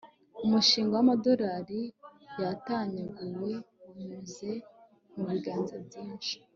umushinga 0.45 0.93
w'amadolari 0.95 1.81
yatanyaguwe 2.41 3.51
wanyuze 3.85 4.49
mu 5.13 5.23
biganza 5.31 5.75
byinshi 5.85 6.33